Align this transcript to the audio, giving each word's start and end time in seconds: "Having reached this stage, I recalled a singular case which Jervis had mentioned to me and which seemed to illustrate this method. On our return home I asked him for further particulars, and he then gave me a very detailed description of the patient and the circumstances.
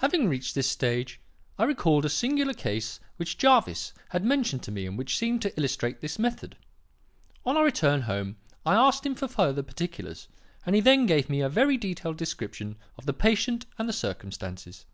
"Having 0.00 0.28
reached 0.28 0.54
this 0.54 0.68
stage, 0.68 1.18
I 1.58 1.64
recalled 1.64 2.04
a 2.04 2.10
singular 2.10 2.52
case 2.52 3.00
which 3.16 3.38
Jervis 3.38 3.94
had 4.10 4.22
mentioned 4.22 4.62
to 4.64 4.70
me 4.70 4.84
and 4.84 4.98
which 4.98 5.16
seemed 5.16 5.40
to 5.40 5.58
illustrate 5.58 6.02
this 6.02 6.18
method. 6.18 6.58
On 7.46 7.56
our 7.56 7.64
return 7.64 8.02
home 8.02 8.36
I 8.66 8.74
asked 8.74 9.06
him 9.06 9.14
for 9.14 9.28
further 9.28 9.62
particulars, 9.62 10.28
and 10.66 10.74
he 10.74 10.82
then 10.82 11.06
gave 11.06 11.30
me 11.30 11.40
a 11.40 11.48
very 11.48 11.78
detailed 11.78 12.18
description 12.18 12.76
of 12.98 13.06
the 13.06 13.14
patient 13.14 13.64
and 13.78 13.88
the 13.88 13.94
circumstances. 13.94 14.84